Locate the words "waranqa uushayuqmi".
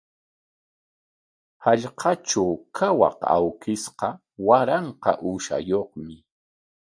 4.47-6.15